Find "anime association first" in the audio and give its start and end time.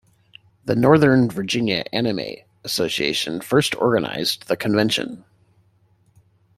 1.93-3.75